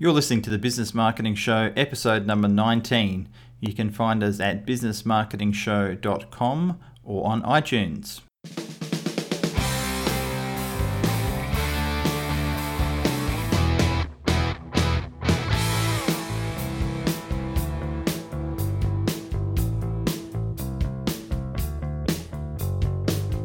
[0.00, 3.28] You're listening to the Business Marketing Show, episode number 19.
[3.58, 8.20] You can find us at businessmarketingshow.com or on iTunes.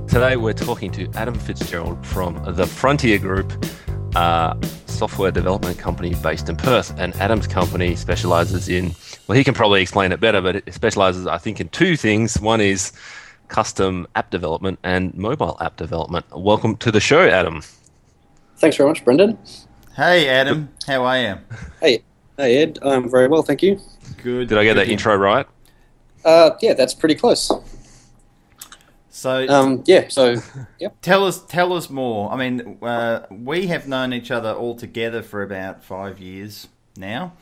[0.08, 3.52] Today we're talking to Adam Fitzgerald from the Frontier Group,
[4.16, 4.56] a
[4.94, 6.98] software development company based in Perth.
[6.98, 8.94] And Adam's company specializes in,
[9.28, 12.40] well, he can probably explain it better, but it specializes, I think, in two things.
[12.40, 12.94] One is
[13.48, 16.26] custom app development and mobile app development.
[16.36, 17.64] Welcome to the show, Adam.
[18.58, 19.38] Thanks very much, Brendan.
[19.96, 20.70] Hey, Adam.
[20.88, 21.36] How are you?
[21.82, 22.04] Hey,
[22.38, 22.80] hey, Ed.
[22.82, 23.80] I'm very well, thank you.
[24.22, 24.48] Good.
[24.48, 24.88] Did I get good.
[24.88, 25.46] that intro right?
[26.24, 27.52] Uh, yeah, that's pretty close.
[29.16, 30.42] So, Um, yeah, so
[30.80, 30.96] yep.
[31.04, 32.32] tell us, tell us more.
[32.32, 37.34] I mean, uh, we have known each other all together for about five years now,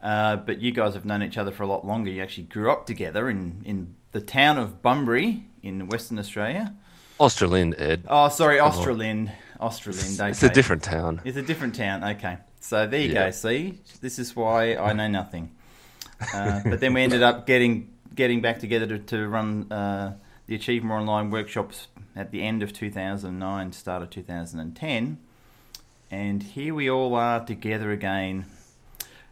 [0.00, 2.08] uh, but you guys have known each other for a lot longer.
[2.08, 6.72] You actually grew up together in, in the town of Bunbury in Western Australia.
[7.18, 8.04] Australind, Ed.
[8.06, 9.32] Oh, sorry, Australind.
[9.60, 10.20] Australind.
[10.20, 10.30] Okay.
[10.30, 11.20] It's a different town.
[11.24, 12.04] It's a different town.
[12.04, 13.24] Okay, so there you Yeah.
[13.26, 13.30] go.
[13.32, 15.50] See, this is why I know nothing.
[16.32, 20.12] Uh, but then we ended up getting getting back together to, to run uh,
[20.48, 25.18] the Achieve Online workshops at the end of 2009, start of 2010,
[26.10, 28.46] and here we all are together again.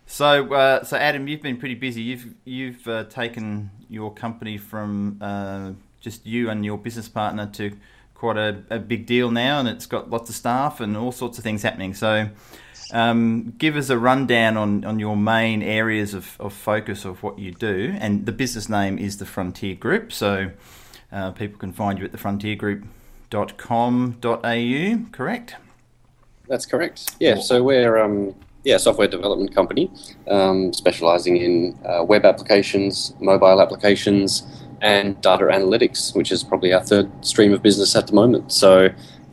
[0.05, 2.03] So, uh, so Adam, you've been pretty busy.
[2.03, 7.72] You've you've uh, taken your company from uh, just you and your business partner to
[8.14, 11.39] quite a, a big deal now, and it's got lots of staff and all sorts
[11.39, 11.94] of things happening.
[11.94, 12.28] So,
[12.92, 17.39] um, give us a rundown on, on your main areas of, of focus of what
[17.39, 17.97] you do.
[17.98, 20.50] And the business name is the Frontier Group, so
[21.12, 25.56] uh, people can find you at thefrontiergroup.com.au, correct?
[26.48, 27.16] That's correct.
[27.20, 29.90] Yeah, so we're um, yeah a software development company
[30.28, 34.44] um, specializing in uh, web applications, mobile applications,
[34.80, 38.52] and data analytics, which is probably our third stream of business at the moment.
[38.52, 38.88] So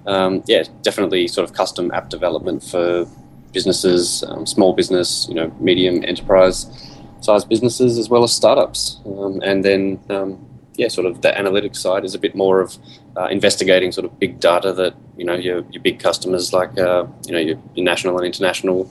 [0.08, 3.08] um, yeah, definitely sort of custom app development for
[3.52, 6.90] businesses, um, small business, you know, medium enterprise
[7.22, 10.46] size businesses as well as startups, um, and then um,
[10.76, 12.78] yeah, sort of the analytics side is a bit more of
[13.18, 17.06] uh, investigating sort of big data that you know your, your big customers like uh,
[17.26, 18.90] you know your, your national and international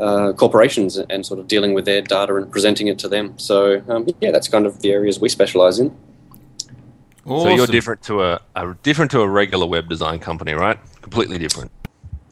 [0.00, 3.38] uh, corporations and sort of dealing with their data and presenting it to them.
[3.38, 5.96] So um, yeah, that's kind of the areas we specialize in.
[7.26, 10.78] So you're different to a, a different to a regular web design company, right?
[11.02, 11.70] Completely different.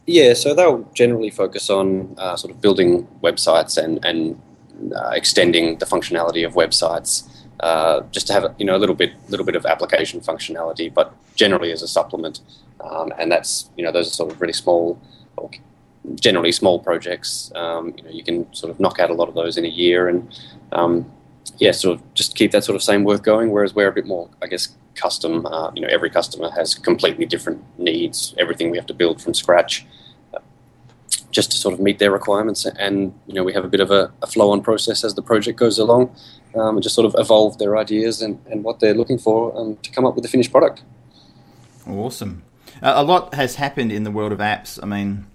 [0.06, 4.40] Yeah, so they'll generally focus on uh, sort of building websites and and
[4.94, 7.28] uh, extending the functionality of websites.
[7.60, 11.14] Uh, just to have you know a little bit little bit of application functionality, but
[11.34, 12.40] generally as a supplement,
[12.80, 15.00] um, and that's you know those are sort of really small,
[15.36, 15.50] or
[16.14, 17.50] generally small projects.
[17.54, 19.68] Um, you know you can sort of knock out a lot of those in a
[19.68, 20.38] year, and
[20.72, 21.10] um,
[21.58, 23.50] yeah, sort of just keep that sort of same work going.
[23.50, 25.46] Whereas we're a bit more, I guess, custom.
[25.46, 28.34] Uh, you know, every customer has completely different needs.
[28.38, 29.86] Everything we have to build from scratch
[30.34, 30.38] uh,
[31.30, 32.66] just to sort of meet their requirements.
[32.66, 35.58] And you know, we have a bit of a, a flow-on process as the project
[35.58, 36.14] goes along,
[36.56, 39.76] um, and just sort of evolve their ideas and, and what they're looking for um,
[39.76, 40.82] to come up with the finished product.
[41.86, 42.42] Awesome.
[42.82, 44.78] Uh, a lot has happened in the world of apps.
[44.82, 45.26] I mean,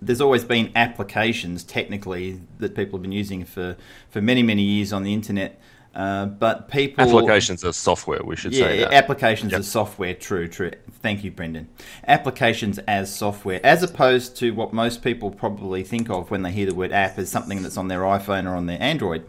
[0.00, 3.76] there's always been applications technically that people have been using for,
[4.10, 5.60] for many, many years on the internet.
[5.94, 7.04] Uh, but people.
[7.04, 8.92] Applications are software, we should yeah, say that.
[8.94, 9.58] applications Yep.
[9.60, 10.14] as software.
[10.14, 10.70] True, true.
[11.02, 11.68] Thank you, Brendan.
[12.08, 16.64] Applications as software, as opposed to what most people probably think of when they hear
[16.64, 19.26] the word app as something that's on their iPhone or on their Android.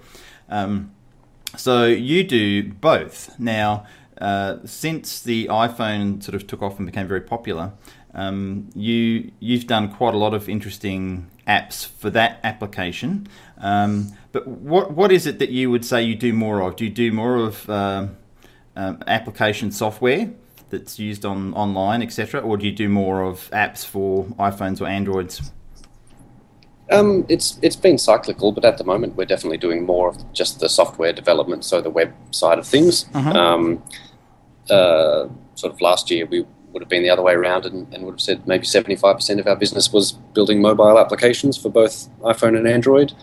[0.47, 0.91] Um,
[1.55, 3.37] so you do both.
[3.39, 3.85] Now,
[4.19, 7.73] uh, since the iPhone sort of took off and became very popular,
[8.13, 13.27] um, you you've done quite a lot of interesting apps for that application.
[13.57, 16.75] Um, but what what is it that you would say you do more of?
[16.75, 18.17] Do you do more of um,
[18.75, 20.31] um, application software
[20.69, 24.87] that's used on online, etc., or do you do more of apps for iPhones or
[24.87, 25.51] Androids?
[26.93, 30.59] Um, it's it's been cyclical, but at the moment we're definitely doing more of just
[30.59, 33.05] the software development, so the web side of things.
[33.13, 33.35] Mhm.
[33.35, 33.83] Um,
[34.69, 38.03] uh, sort of last year we would have been the other way around and, and
[38.03, 42.57] would have said maybe 75% of our business was building mobile applications for both iPhone
[42.57, 43.13] and Android.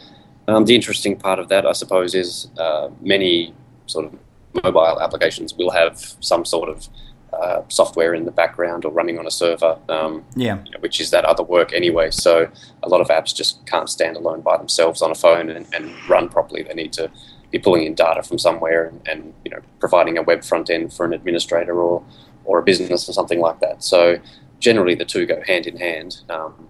[0.47, 3.53] Um, the interesting part of that, I suppose, is uh, many
[3.87, 4.19] sort of
[4.62, 6.89] mobile applications will have some sort of
[7.32, 9.79] uh, software in the background or running on a server.
[9.88, 10.59] Um, Yeah.
[10.65, 12.11] you know, which is that other work anyway.
[12.11, 12.49] So
[12.82, 15.91] a lot of apps just can't stand alone by themselves on a phone and, and
[16.09, 16.62] run properly.
[16.62, 17.11] They need to
[17.50, 20.93] be pulling in data from somewhere and, and you know providing a web front end
[20.93, 22.03] for an administrator or
[22.44, 23.83] or a business or something like that.
[23.83, 24.19] So
[24.61, 26.21] generally the two go hand in hand.
[26.29, 26.69] Um,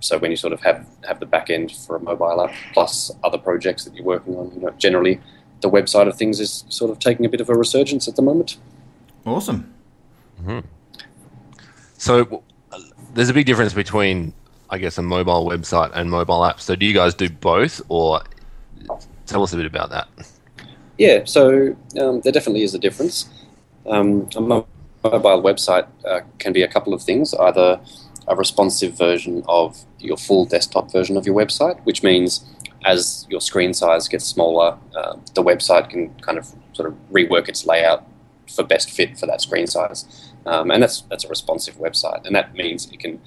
[0.00, 3.10] so when you sort of have have the back end for a mobile app plus
[3.22, 5.20] other projects that you're working on, you know, generally
[5.60, 8.22] the website of things is sort of taking a bit of a resurgence at the
[8.22, 8.56] moment.
[9.26, 9.74] Awesome.
[10.40, 10.60] Mm-hmm.
[11.98, 12.42] So
[13.14, 14.32] there's a big difference between,
[14.70, 16.60] I guess, a mobile website and mobile apps.
[16.60, 18.22] So do you guys do both, or
[19.26, 20.08] tell us a bit about that?
[20.98, 23.28] Yeah, so um, there definitely is a difference.
[23.86, 27.80] Um, a mobile website uh, can be a couple of things, either
[28.28, 32.44] a responsive version of your full desktop version of your website, which means
[32.84, 37.48] as your screen size gets smaller, uh, the website can kind of sort of rework
[37.48, 38.06] its layout
[38.48, 40.29] for best fit for that screen size.
[40.46, 43.20] Um, and that's that's a responsive website, and that means it can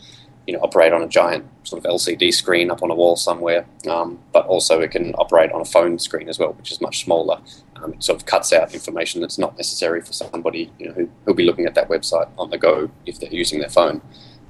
[0.47, 3.65] you know operate on a giant sort of LCD screen up on a wall somewhere,
[3.89, 7.03] um, but also it can operate on a phone screen as well, which is much
[7.03, 7.39] smaller.
[7.75, 11.09] Um, it sort of cuts out information that's not necessary for somebody you know who
[11.25, 14.01] who'll be looking at that website on the go if they're using their phone,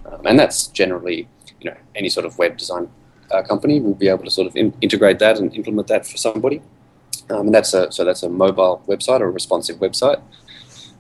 [0.06, 1.28] um, and that's generally
[1.60, 2.90] you know any sort of web design
[3.32, 6.18] uh, company will be able to sort of in- integrate that and implement that for
[6.18, 6.62] somebody.
[7.30, 10.22] Um, and that's a so that's a mobile website or a responsive website.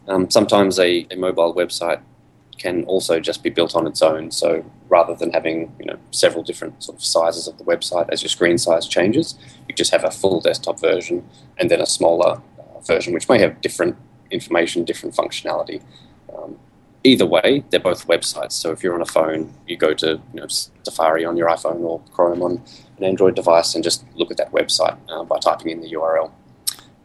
[0.07, 2.01] Um, sometimes a, a, mobile website
[2.57, 4.31] can also just be built on its own.
[4.31, 8.21] So rather than having you know several different sort of sizes of the website as
[8.21, 9.35] your screen size changes,
[9.67, 11.23] you just have a full desktop version
[11.57, 13.95] and then a smaller uh, version, which may have different
[14.29, 15.81] information, different functionality.
[16.35, 16.57] Um,
[17.03, 18.53] either way, they're both websites.
[18.53, 21.81] So if you're on a phone, you go to you know, Safari on your iPhone
[21.81, 22.61] or Chrome on
[22.97, 26.31] an Android device and just look at that website uh, by typing in the URL.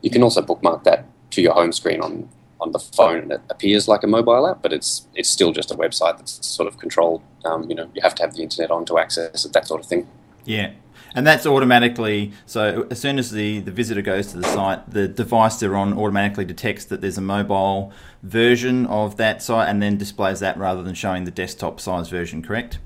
[0.03, 2.29] You can also bookmark that to your home screen on
[2.61, 5.71] on the phone and it appears like a mobile app, but it's it's still just
[5.71, 7.23] a website that's sort of controlled.
[7.45, 9.81] Um, you know, you have to have the internet on to access it, that sort
[9.81, 10.09] of thing.
[10.45, 10.73] Yeah,
[11.15, 15.09] and that's automatically so as soon as the, the visitor goes to the site, the
[15.09, 19.97] device they're on automatically detects that there's a mobile version of that site and then
[19.97, 22.43] displays that rather than showing the desktop size version.
[22.43, 22.79] Correct?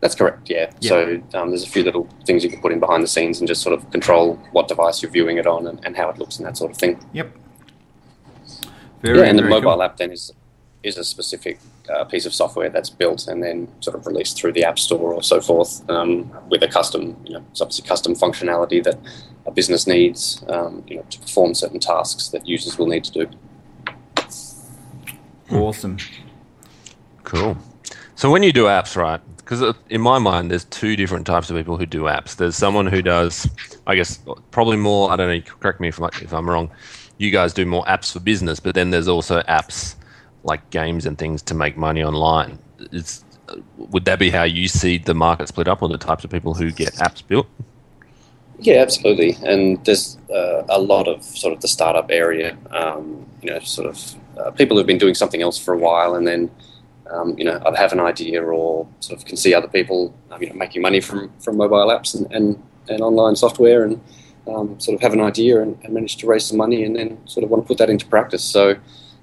[0.00, 0.48] That's correct.
[0.48, 0.70] Yeah.
[0.80, 0.88] yeah.
[0.88, 3.46] So um, there's a few little things you can put in behind the scenes and
[3.46, 6.38] just sort of control what device you're viewing it on and, and how it looks
[6.38, 6.98] and that sort of thing.
[7.12, 7.30] Yep.
[9.02, 9.82] Very, yeah, and the mobile cool.
[9.82, 10.32] app then is
[10.82, 11.58] is a specific
[11.90, 15.12] uh, piece of software that's built and then sort of released through the App Store
[15.12, 18.98] or so forth um, with a custom, you know, it's obviously custom functionality that
[19.46, 23.12] a business needs, um, you know, to perform certain tasks that users will need to
[23.12, 23.30] do.
[25.50, 25.98] Awesome.
[27.24, 27.58] Cool.
[28.14, 29.20] So when you do apps, right?
[29.36, 32.36] Because uh, in my mind, there's two different types of people who do apps.
[32.36, 33.50] There's someone who does,
[33.86, 34.20] I guess,
[34.50, 35.10] probably more.
[35.10, 35.42] I don't know.
[35.58, 36.70] Correct me if, if I'm wrong
[37.20, 39.94] you guys do more apps for business, but then there's also apps
[40.42, 42.58] like games and things to make money online.
[42.92, 43.24] It's,
[43.76, 46.54] would that be how you see the market split up, or the types of people
[46.54, 47.46] who get apps built?
[48.58, 49.36] Yeah, absolutely.
[49.42, 53.88] And there's uh, a lot of sort of the startup area, um, you know, sort
[53.88, 56.50] of uh, people who've been doing something else for a while, and then
[57.10, 60.48] um, you know, I have an idea or sort of can see other people, you
[60.48, 64.00] know, making money from, from mobile apps and, and, and online software, and
[64.50, 67.18] um, sort of have an idea and, and, manage to raise some money and then
[67.26, 68.42] sort of want to put that into practice.
[68.42, 68.74] So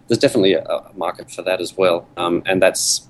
[0.08, 3.08] there's definitely a, a market for that as well, um, and that's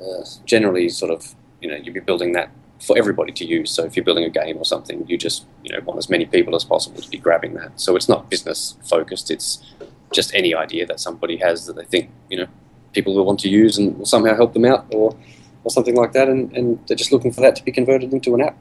[0.00, 2.50] uh, generally sort of you know you'd be building that
[2.80, 3.70] for everybody to use.
[3.70, 6.26] So if you're building a game or something, you just you know want as many
[6.26, 7.80] people as possible to be grabbing that.
[7.80, 9.62] So it's not business focused; it's
[10.12, 12.46] just any idea that somebody has that they think you know
[12.92, 15.16] people will want to use and will somehow help them out or
[15.64, 18.34] or something like that, and, and they're just looking for that to be converted into
[18.34, 18.56] an app.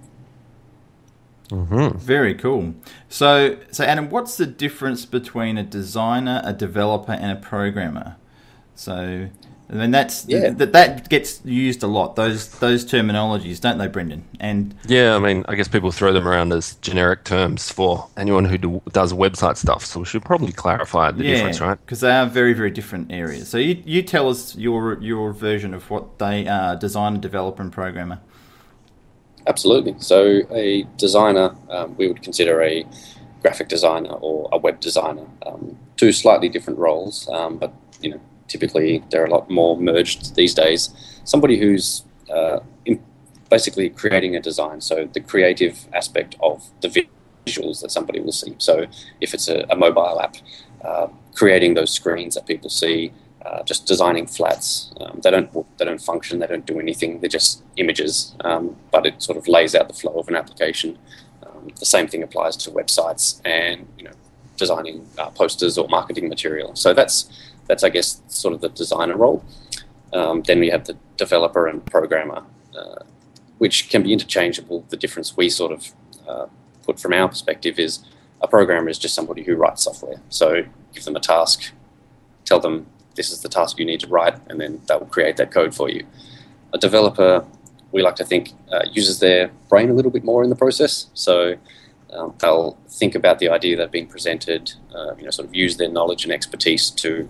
[1.51, 1.97] Mm-hmm.
[1.97, 2.73] Very cool.
[3.09, 8.15] So, so Adam, what's the difference between a designer, a developer, and a programmer?
[8.73, 9.27] So,
[9.69, 10.49] I mean, that's yeah.
[10.49, 12.15] that that gets used a lot.
[12.15, 14.23] Those those terminologies, don't they, Brendan?
[14.39, 18.45] And yeah, I mean, I guess people throw them around as generic terms for anyone
[18.45, 19.85] who do, does website stuff.
[19.85, 21.79] So we should probably clarify the yeah, difference, right?
[21.79, 23.49] Because they are very very different areas.
[23.49, 27.71] So you you tell us your your version of what they are: designer, developer, and
[27.71, 28.19] programmer.
[29.47, 29.95] Absolutely.
[29.99, 32.85] So a designer, um, we would consider a
[33.41, 35.25] graphic designer or a web designer.
[35.45, 40.35] Um, two slightly different roles, um, but you know, typically they're a lot more merged
[40.35, 40.89] these days.
[41.23, 42.59] Somebody who's uh,
[43.49, 47.07] basically creating a design, so the creative aspect of the
[47.45, 48.55] visuals that somebody will see.
[48.57, 48.85] So
[49.19, 50.37] if it's a, a mobile app,
[50.83, 53.11] uh, creating those screens that people see,
[53.45, 54.91] uh, just designing flats.
[54.99, 56.39] Um, they don't they don't function.
[56.39, 57.19] They don't do anything.
[57.19, 60.97] They're just images, um, but it sort of lays out the flow of an application.
[61.43, 64.11] Um, the same thing applies to websites and you know
[64.57, 66.75] designing uh, posters or marketing material.
[66.75, 67.29] So that's
[67.67, 69.43] that's I guess sort of the designer role.
[70.13, 72.43] Um, then we have the developer and programmer,
[72.77, 73.03] uh,
[73.57, 74.85] which can be interchangeable.
[74.89, 75.91] The difference we sort of
[76.27, 76.45] uh,
[76.83, 77.99] put from our perspective is
[78.41, 80.19] a programmer is just somebody who writes software.
[80.29, 81.71] So give them a task,
[82.45, 85.37] tell them this is the task you need to write, and then that will create
[85.37, 86.05] that code for you.
[86.73, 87.45] A developer
[87.91, 91.07] we like to think uh, uses their brain a little bit more in the process.
[91.13, 91.55] So
[92.13, 95.77] um, they'll think about the idea that's being presented, uh, you know, sort of use
[95.77, 97.29] their knowledge and expertise to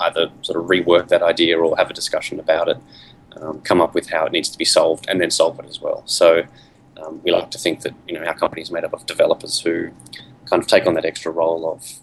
[0.00, 2.78] either sort of rework that idea or have a discussion about it,
[3.36, 5.80] um, come up with how it needs to be solved, and then solve it as
[5.80, 6.02] well.
[6.06, 6.44] So
[6.96, 9.60] um, we like to think that you know our company is made up of developers
[9.60, 9.90] who
[10.46, 12.00] kind of take on that extra role of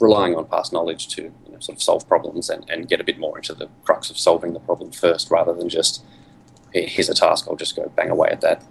[0.00, 3.36] relying on past knowledge to sort of solve problems and, and get a bit more
[3.38, 6.02] into the crux of solving the problem first, rather than just
[6.72, 8.62] here's a task, I'll just go bang away at that.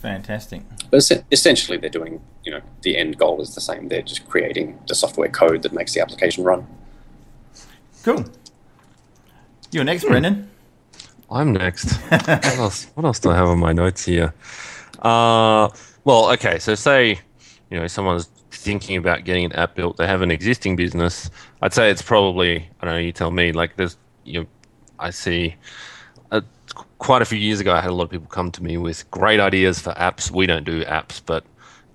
[0.00, 0.62] Fantastic.
[0.90, 3.88] But essentially, they're doing, you know, the end goal is the same.
[3.88, 6.66] They're just creating the software code that makes the application run.
[8.02, 8.24] Cool.
[9.70, 10.50] You're next, Brendan.
[11.30, 11.94] I'm next.
[12.10, 12.84] what else?
[12.94, 14.34] What else do I have on my notes here?
[15.00, 15.70] Uh,
[16.04, 16.58] well, okay.
[16.58, 17.18] So say,
[17.70, 19.96] you know, someone's thinking about getting an app built.
[19.96, 21.30] They have an existing business.
[21.62, 23.00] I'd say it's probably I don't know.
[23.00, 23.52] You tell me.
[23.52, 24.46] Like there's, you know,
[24.98, 25.56] I see
[26.98, 29.10] quite a few years ago, I had a lot of people come to me with
[29.10, 30.30] great ideas for apps.
[30.30, 31.44] We don't do apps, but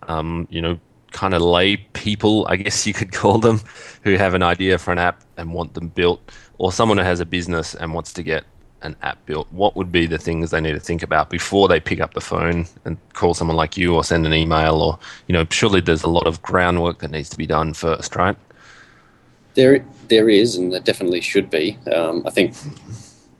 [0.03, 0.79] um, you know,
[1.11, 3.59] kind of lay people, I guess you could call them,
[4.03, 6.21] who have an idea for an app and want them built,
[6.59, 8.43] or someone who has a business and wants to get
[8.81, 9.47] an app built.
[9.51, 12.21] What would be the things they need to think about before they pick up the
[12.21, 16.03] phone and call someone like you, or send an email, or you know, surely there's
[16.03, 18.37] a lot of groundwork that needs to be done first, right?
[19.55, 21.77] There, there is, and there definitely should be.
[21.93, 22.55] Um, I think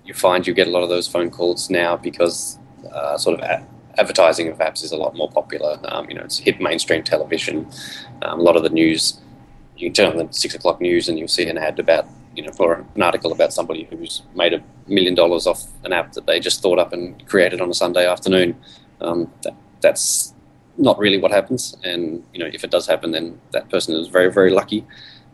[0.05, 2.57] you find you get a lot of those phone calls now because
[2.91, 3.63] uh, sort of
[3.97, 5.79] advertising of apps is a lot more popular.
[5.85, 7.67] Um, you know, it's hit mainstream television.
[8.21, 9.19] Um, a lot of the news,
[9.77, 12.07] you can turn on the six o'clock news and you'll see an ad about,
[12.39, 16.13] you know, or an article about somebody who's made a million dollars off an app
[16.13, 18.55] that they just thought up and created on a Sunday afternoon.
[19.01, 20.33] Um, that, that's
[20.77, 21.75] not really what happens.
[21.83, 24.85] And, you know, if it does happen, then that person is very, very lucky.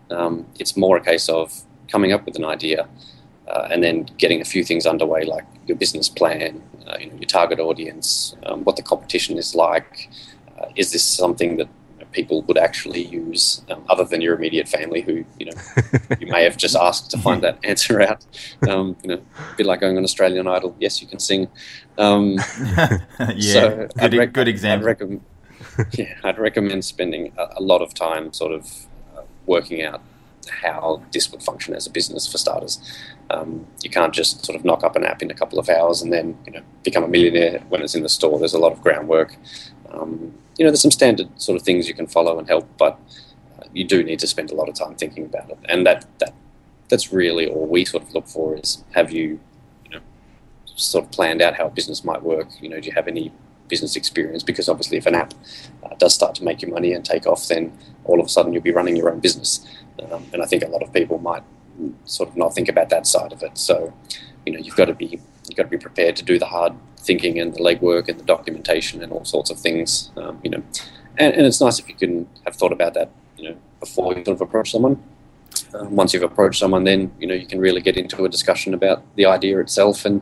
[0.10, 1.54] Um, it's more a case of
[1.88, 2.88] coming up with an idea
[3.48, 7.18] uh, and then getting a few things underway like your business plan, uh, you know,
[7.18, 10.10] your target audience, um, what the competition is like.
[10.58, 11.70] Uh, is this something that
[12.16, 15.58] people would actually use um, other than your immediate family who you know
[16.20, 18.26] you may have just asked to find that answer out
[18.70, 21.48] um, you know a bit like going on Australian Idol yes you can sing
[21.98, 22.38] um,
[23.36, 25.22] yeah so good, rec- good example I'd recommend,
[25.92, 30.02] yeah I'd recommend spending a, a lot of time sort of uh, working out
[30.50, 32.80] how this would function as a business for starters.
[33.32, 36.02] Um, you can't just sort of knock up an app in a couple of hours
[36.02, 38.38] and then you know become a millionaire when it's in the store.
[38.40, 39.36] There's a lot of groundwork.
[39.96, 43.00] Um, you know, there's some standard sort of things you can follow and help, but
[43.60, 45.58] uh, you do need to spend a lot of time thinking about it.
[45.66, 46.34] And that that
[46.90, 49.40] that's really all we sort of look for is have you
[49.86, 50.02] you know
[50.66, 52.48] sort of planned out how a business might work.
[52.62, 53.32] You know, do you have any
[53.68, 54.44] business experience?
[54.44, 55.34] Because obviously, if an app
[55.84, 58.54] uh, does start to make you money and take off, then all of a sudden
[58.54, 59.66] you'll be running your own business.
[60.12, 61.44] Um, and I think a lot of people might
[62.06, 63.58] sort of not think about that side of it.
[63.58, 63.94] So,
[64.46, 66.74] you know, you've got to be you've got to be prepared to do the hard
[67.06, 70.12] thinking and the legwork and the documentation and all sorts of things.
[70.18, 70.64] Um, you know,
[71.18, 74.26] and, and, it's nice if you can have thought about that, you know, before you
[74.26, 75.02] sort of approach someone.
[75.74, 78.74] Um, once you've approached someone, then you know you can really get into a discussion
[78.74, 80.22] about the idea itself and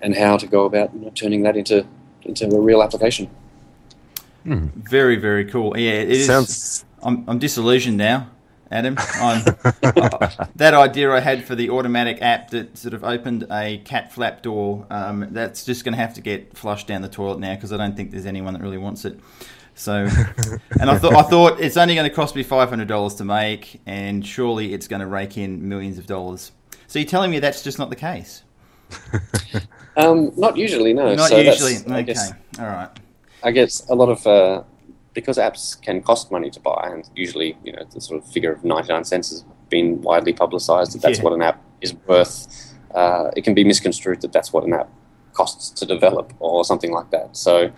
[0.00, 1.86] and how to go about you know, turning that into
[2.22, 3.28] into a real application.
[4.44, 4.68] Hmm.
[4.76, 5.76] Very very cool.
[5.76, 6.48] Yeah, it Sounds...
[6.48, 6.84] is.
[7.02, 8.28] I'm, I'm disillusioned now.
[8.72, 9.42] Adam, on
[9.84, 14.12] uh, that idea I had for the automatic app that sort of opened a cat
[14.12, 14.86] flap door.
[14.90, 17.76] Um, that's just going to have to get flushed down the toilet now because I
[17.76, 19.18] don't think there's anyone that really wants it.
[19.74, 19.94] So,
[20.80, 23.24] and I thought I thought it's only going to cost me five hundred dollars to
[23.24, 26.52] make, and surely it's going to rake in millions of dollars.
[26.86, 28.42] So you're telling me that's just not the case?
[29.96, 31.14] Um, not usually, no.
[31.14, 31.76] Not so usually.
[31.76, 32.88] Okay, guess, all right.
[33.42, 34.62] I guess a lot of uh,
[35.14, 38.52] because apps can cost money to buy, and usually, you know, the sort of figure
[38.52, 41.24] of 99 cents has been widely publicized that that's yeah.
[41.24, 42.74] what an app is worth.
[42.94, 44.88] Uh, it can be misconstrued that that's what an app
[45.32, 47.36] costs to develop or something like that.
[47.36, 47.70] So,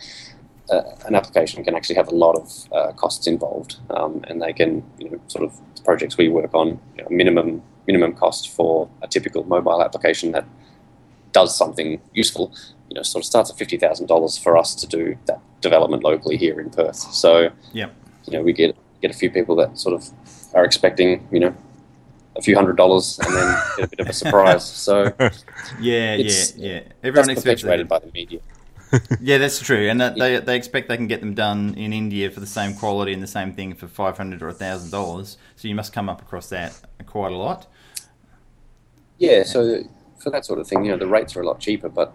[0.71, 4.53] uh, an application can actually have a lot of uh, costs involved, um, and they
[4.53, 8.49] can, you know, sort of the projects we work on, you know, minimum minimum cost
[8.49, 10.47] for a typical mobile application that
[11.33, 12.50] does something useful
[12.88, 16.04] you know, sort of starts at fifty thousand dollars for us to do that development
[16.04, 16.97] locally here in Perth.
[16.97, 17.88] So, yeah,
[18.26, 20.09] you know, we get get a few people that sort of
[20.54, 21.54] are expecting, you know,
[22.37, 24.64] a few hundred dollars and then get a bit of a surprise.
[24.85, 25.12] So,
[25.80, 26.80] yeah, yeah, yeah.
[27.02, 27.88] Everyone expects that.
[27.88, 28.40] by the media.
[29.21, 32.30] yeah, that's true, and that they they expect they can get them done in India
[32.30, 35.37] for the same quality and the same thing for five hundred or thousand dollars.
[35.56, 37.66] So you must come up across that quite a lot.
[39.18, 39.83] Yeah, so
[40.18, 42.14] for that sort of thing, you know, the rates are a lot cheaper, but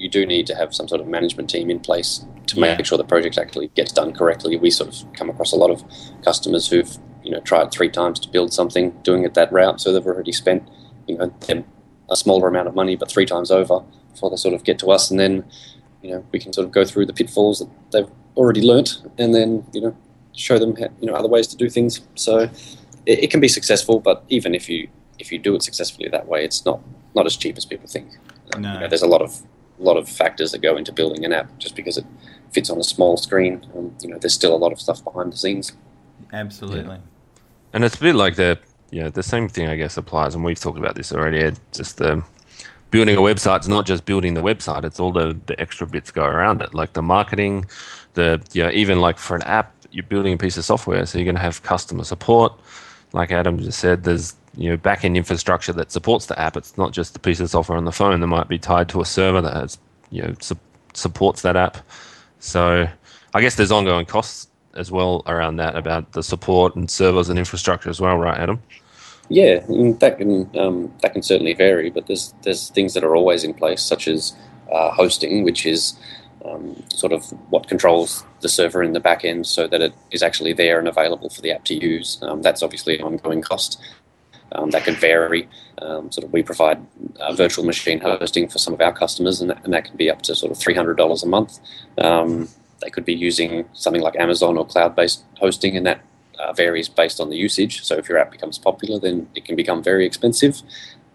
[0.00, 2.74] you do need to have some sort of management team in place to yeah.
[2.74, 4.56] make sure the project actually gets done correctly.
[4.56, 5.84] We sort of come across a lot of
[6.24, 9.92] customers who've you know tried three times to build something, doing it that route, so
[9.92, 10.66] they've already spent
[11.06, 11.32] you know
[12.10, 14.90] a smaller amount of money, but three times over before they sort of get to
[14.90, 15.44] us, and then
[16.02, 19.34] you know we can sort of go through the pitfalls that they've already learnt, and
[19.34, 19.94] then you know
[20.32, 22.00] show them you know other ways to do things.
[22.14, 22.48] So
[23.04, 24.88] it, it, can be successful, but even if you
[25.18, 26.80] if you do it successfully that way, it's not
[27.14, 28.08] not as cheap as people think.
[28.58, 28.72] No.
[28.72, 29.42] You know, there's a lot of
[29.80, 31.58] a lot of factors that go into building an app.
[31.58, 32.04] Just because it
[32.52, 35.32] fits on a small screen, um, you know, there's still a lot of stuff behind
[35.32, 35.72] the scenes.
[36.32, 36.96] Absolutely.
[36.96, 36.98] Yeah.
[37.72, 38.58] And it's a bit like the
[38.90, 41.38] you know, the same thing I guess applies, and we've talked about this already.
[41.38, 42.22] Ed, just the
[42.90, 46.10] building a website is not just building the website; it's all the the extra bits
[46.10, 47.66] go around it, like the marketing,
[48.14, 51.24] the yeah even like for an app, you're building a piece of software, so you're
[51.24, 52.52] going to have customer support.
[53.12, 56.56] Like Adam just said, there's you know backend infrastructure that supports the app.
[56.56, 59.00] It's not just the piece of software on the phone that might be tied to
[59.00, 59.78] a server that has
[60.10, 60.58] you know su-
[60.94, 61.78] supports that app.
[62.40, 62.88] So
[63.34, 67.38] I guess there's ongoing costs as well around that about the support and servers and
[67.38, 68.60] infrastructure as well, right, Adam?
[69.28, 69.60] Yeah,
[70.00, 73.54] that can um, that can certainly vary, but there's there's things that are always in
[73.54, 74.34] place, such as
[74.72, 75.94] uh, hosting, which is
[76.44, 80.22] um, sort of what controls the server in the back end so that it is
[80.22, 82.18] actually there and available for the app to use.
[82.22, 83.80] Um, that's obviously an ongoing cost.
[84.52, 85.48] Um, that can vary.
[85.80, 86.84] Um, sort of, we provide
[87.20, 90.10] uh, virtual machine hosting for some of our customers, and that, and that can be
[90.10, 91.60] up to sort of three hundred dollars a month.
[91.98, 92.48] Um,
[92.82, 96.00] they could be using something like Amazon or cloud-based hosting, and that
[96.38, 97.84] uh, varies based on the usage.
[97.84, 100.62] So if your app becomes popular, then it can become very expensive.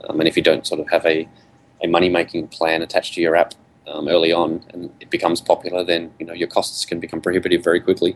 [0.08, 1.28] Um, and if you don't sort of have a,
[1.84, 3.54] a money-making plan attached to your app
[3.88, 7.64] um, early on, and it becomes popular, then you know your costs can become prohibitive
[7.64, 8.16] very quickly.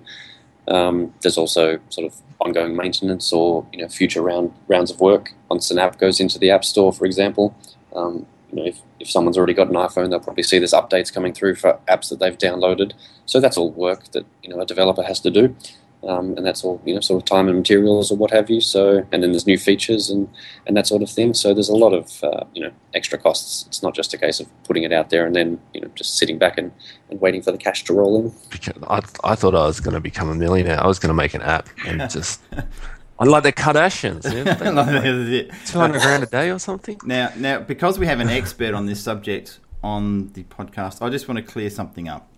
[0.69, 5.33] Um, there's also sort of ongoing maintenance or you know future round rounds of work
[5.49, 7.55] once an app goes into the app store, for example.
[7.95, 11.13] Um, you know, if, if someone's already got an iPhone, they'll probably see there's updates
[11.13, 12.93] coming through for apps that they've downloaded.
[13.25, 15.55] So that's all work that you know a developer has to do,
[16.03, 18.61] um, and that's all you know sort of time and materials or what have you.
[18.61, 20.29] So and then there's new features and
[20.65, 21.33] and that sort of thing.
[21.33, 23.65] So there's a lot of uh, you know extra costs.
[23.67, 26.17] It's not just a case of putting it out there and then you know just
[26.17, 26.71] sitting back and,
[27.09, 28.33] and waiting for the cash to roll in.
[28.87, 30.81] I I thought I was going to become a millionaire.
[30.81, 32.41] I was going to make an app and just.
[33.21, 34.23] I like the Kardashians.
[34.33, 34.71] Yeah?
[34.71, 36.97] like Two hundred grand a day or something.
[37.03, 41.27] Now, now, because we have an expert on this subject on the podcast, I just
[41.27, 42.29] want to clear something up.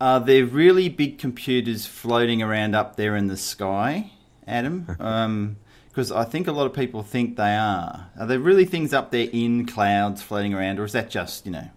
[0.00, 4.12] Are there really big computers floating around up there in the sky,
[4.46, 4.86] Adam?
[4.86, 8.10] Because um, I think a lot of people think they are.
[8.18, 11.52] Are there really things up there in clouds floating around, or is that just you
[11.52, 11.68] know,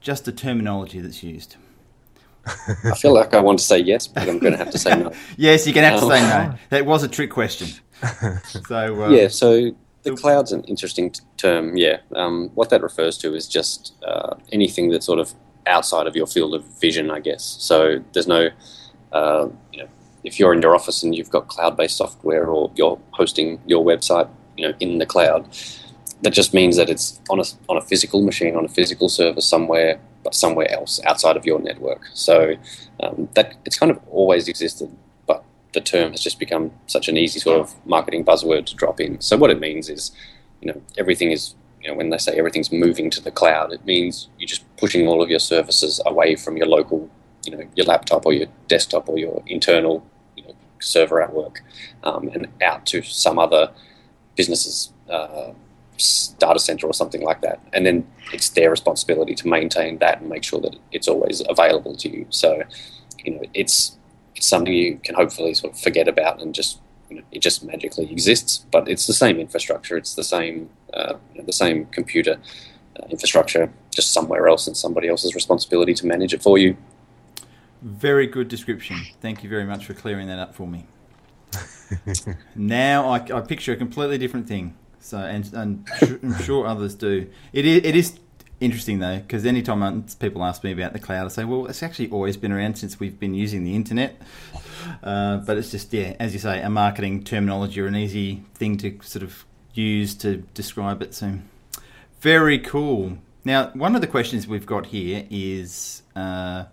[0.00, 1.56] just the terminology that's used?
[2.46, 4.96] I feel like I want to say yes, but I'm going to have to say
[4.96, 5.12] no.
[5.36, 6.50] yes, you're going to have to say no.
[6.50, 7.68] Um, that was a trick question.
[8.66, 9.72] So um, yeah, so
[10.04, 11.76] the cloud's an interesting term.
[11.76, 15.34] Yeah, um, what that refers to is just uh, anything that sort of
[15.66, 17.44] outside of your field of vision, I guess.
[17.60, 18.50] So there's no,
[19.12, 19.88] uh, you know,
[20.24, 24.28] if you're in your office and you've got cloud-based software or you're hosting your website,
[24.56, 25.48] you know, in the cloud,
[26.22, 29.40] that just means that it's on a on a physical machine on a physical server
[29.40, 32.06] somewhere but somewhere else outside of your network.
[32.14, 32.54] So
[33.00, 34.88] um, that it's kind of always existed,
[35.26, 39.00] but the term has just become such an easy sort of marketing buzzword to drop
[39.00, 39.20] in.
[39.20, 40.12] So what it means is,
[40.60, 43.84] you know, everything is you know when they say everything's moving to the cloud, it
[43.84, 47.10] means you're just pushing all of your services away from your local,
[47.44, 51.62] you know, your laptop or your desktop or your internal you know, server at work,
[52.04, 53.70] um, and out to some other
[54.36, 55.52] business's uh,
[56.38, 57.60] data center or something like that.
[57.72, 61.96] And then it's their responsibility to maintain that and make sure that it's always available
[61.96, 62.26] to you.
[62.30, 62.62] So,
[63.24, 63.98] you know, it's
[64.36, 67.64] it's something you can hopefully sort of forget about and just you know, it just
[67.64, 68.64] magically exists.
[68.70, 69.96] But it's the same infrastructure.
[69.96, 72.38] It's the same uh, the same computer
[72.96, 76.76] uh, infrastructure, just somewhere else, and somebody else's responsibility to manage it for you.
[77.82, 78.96] Very good description.
[79.20, 80.86] Thank you very much for clearing that up for me.
[82.54, 84.76] now I, I picture a completely different thing.
[85.00, 87.28] So and, and I'm sure others do.
[87.52, 88.18] It is, it is
[88.60, 92.10] interesting though because anytime people ask me about the cloud, I say, well, it's actually
[92.10, 94.20] always been around since we've been using the internet.
[95.02, 98.76] Uh, but it's just yeah, as you say, a marketing terminology or an easy thing
[98.78, 101.14] to sort of use to describe it.
[101.14, 101.38] So
[102.20, 103.18] very cool.
[103.44, 106.64] Now, one of the questions we've got here is uh,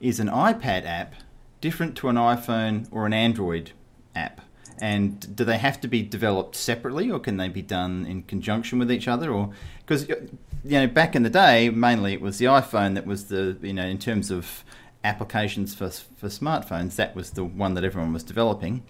[0.00, 1.14] is an iPad app
[1.60, 3.70] different to an iPhone or an Android
[4.14, 4.40] app?
[4.80, 8.80] And do they have to be developed separately, or can they be done in conjunction
[8.80, 9.30] with each other?
[9.30, 10.28] Or because you
[10.64, 13.86] know, back in the day, mainly it was the iPhone that was the you know,
[13.86, 14.64] in terms of
[15.04, 18.82] applications for for smartphones, that was the one that everyone was developing.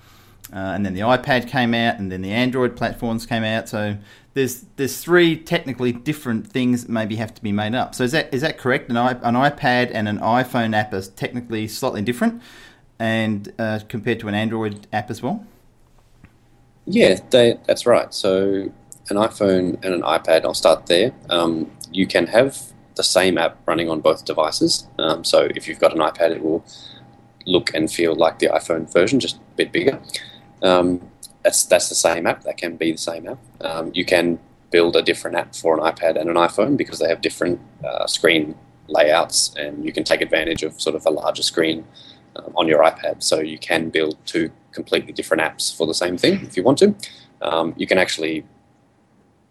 [0.53, 3.69] Uh, and then the iPad came out, and then the Android platforms came out.
[3.69, 3.97] So
[4.35, 7.95] there's there's three technically different things that maybe have to be made up.
[7.95, 8.91] So is that is that correct?
[8.91, 12.43] An, an iPad and an iPhone app are technically slightly different,
[12.99, 15.47] and uh, compared to an Android app as well.
[16.85, 18.13] Yeah, they, that's right.
[18.13, 18.73] So
[19.09, 21.13] an iPhone and an iPad, I'll start there.
[21.31, 22.59] Um, you can have
[22.97, 24.87] the same app running on both devices.
[24.99, 26.65] Um, so if you've got an iPad, it will
[27.47, 30.01] look and feel like the iPhone version, just a bit bigger.
[30.63, 31.09] Um,
[31.43, 32.43] that's that's the same app.
[32.45, 33.39] That can be the same app.
[33.61, 34.39] Um, you can
[34.71, 38.07] build a different app for an iPad and an iPhone because they have different uh,
[38.07, 38.55] screen
[38.89, 41.85] layouts, and you can take advantage of sort of a larger screen
[42.37, 43.23] um, on your iPad.
[43.23, 46.79] So you can build two completely different apps for the same thing if you want
[46.79, 46.95] to.
[47.43, 48.45] Um, you can actually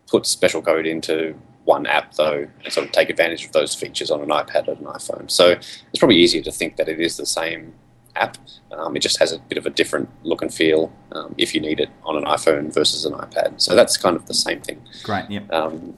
[0.08, 4.10] put special code into one app though and sort of take advantage of those features
[4.10, 5.30] on an iPad or an iPhone.
[5.30, 7.74] So it's probably easier to think that it is the same
[8.15, 8.38] app.
[8.71, 11.62] Um, it just has a bit of a different look and feel um, if you
[11.62, 13.62] need it on an iPhone versus an iPad.
[13.62, 14.82] So that's kind of the same thing.
[15.04, 15.30] Great.
[15.30, 15.41] Yeah.
[15.52, 15.97] Um,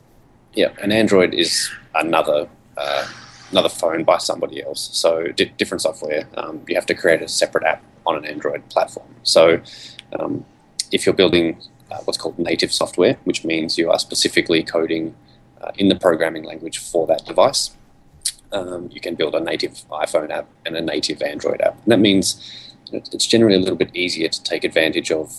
[0.53, 2.47] yeah, and Android is another
[2.77, 3.07] uh,
[3.51, 4.89] another phone by somebody else.
[4.93, 6.27] So di- different software.
[6.37, 9.07] Um, you have to create a separate app on an Android platform.
[9.23, 9.61] So
[10.19, 10.45] um,
[10.91, 11.59] if you're building
[11.91, 15.15] uh, what's called native software, which means you are specifically coding
[15.61, 17.71] uh, in the programming language for that device
[18.53, 21.73] um, you can build a native iPhone app and a native Android app.
[21.83, 25.35] And that means it's generally a little bit easier to take advantage of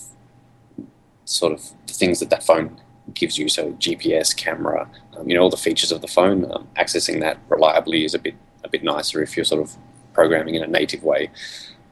[1.23, 2.79] sort of the things that that phone
[3.13, 3.47] gives you.
[3.47, 6.51] So GPS, camera, um, you know, all the features of the phone.
[6.51, 9.77] Um, accessing that reliably is a bit a bit nicer if you're sort of
[10.13, 11.29] programming in a native way.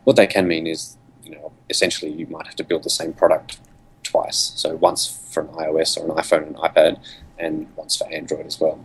[0.04, 3.14] What that can mean is, you know, essentially you might have to build the same
[3.14, 3.60] product
[4.02, 4.54] twice.
[4.56, 7.00] So once for an iOS or an iPhone and iPad,
[7.38, 8.84] and once for Android as well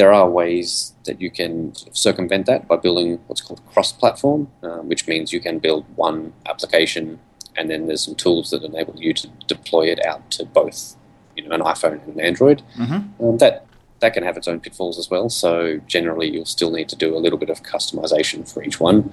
[0.00, 5.06] there are ways that you can circumvent that by building what's called cross-platform, um, which
[5.06, 7.20] means you can build one application
[7.56, 10.96] and then there's some tools that enable you to deploy it out to both,
[11.36, 12.62] you know, an iPhone and an Android.
[12.78, 13.22] Mm-hmm.
[13.22, 13.66] Um, that
[13.98, 15.28] that can have its own pitfalls as well.
[15.28, 19.12] So generally, you'll still need to do a little bit of customization for each one,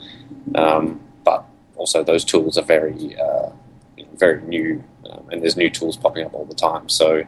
[0.56, 1.44] um, but
[1.76, 3.50] also those tools are very uh,
[4.16, 6.88] very new, um, and there's new tools popping up all the time.
[6.88, 7.24] So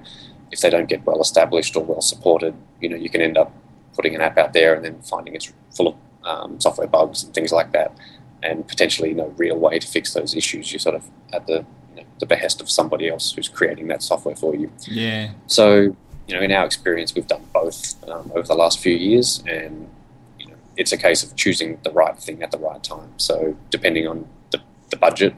[0.51, 3.53] if they don't get well established or well supported, you know, you can end up
[3.95, 7.33] putting an app out there and then finding it's full of um, software bugs and
[7.33, 7.95] things like that,
[8.43, 10.71] and potentially no real way to fix those issues.
[10.71, 14.03] You're sort of at the you know, the behest of somebody else who's creating that
[14.03, 14.71] software for you.
[14.87, 15.31] Yeah.
[15.47, 15.95] So
[16.29, 19.89] you know, in our experience, we've done both um, over the last few years, and
[20.37, 23.11] you know, it's a case of choosing the right thing at the right time.
[23.17, 25.33] So depending on the, the budget,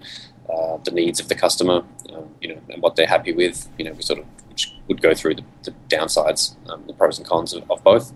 [0.53, 3.85] uh, the needs of the customer, um, you know, and what they're happy with, you
[3.85, 7.27] know, we sort of which would go through the, the downsides, um, the pros and
[7.27, 8.13] cons of, of both.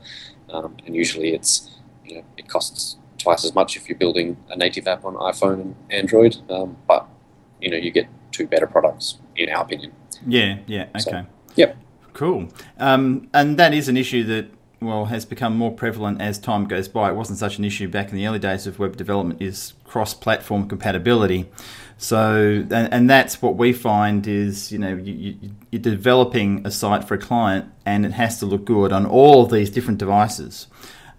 [0.49, 1.71] Um, and usually it's,
[2.05, 5.61] you know, it costs twice as much if you're building a native app on iPhone
[5.61, 7.07] and Android, um, but,
[7.61, 9.91] you know, you get two better products, in our opinion.
[10.27, 10.99] Yeah, yeah, okay.
[10.99, 11.77] So, yep.
[12.13, 12.49] Cool.
[12.77, 16.87] Um, and that is an issue that well has become more prevalent as time goes
[16.87, 17.09] by.
[17.09, 19.41] It wasn't such an issue back in the early days of web development.
[19.41, 21.49] Is cross-platform compatibility.
[21.97, 25.37] So, and, and that's what we find is, you know, you,
[25.71, 29.43] you're developing a site for a client and it has to look good on all
[29.43, 30.67] of these different devices.